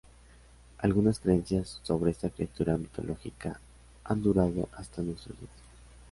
Algunas 0.79 1.19
creencias 1.19 1.79
sobre 1.83 2.09
esta 2.09 2.31
criatura 2.31 2.75
mitológica 2.75 3.59
han 4.03 4.23
durado 4.23 4.67
hasta 4.75 5.03
nuestros 5.03 5.39
días. 5.39 5.51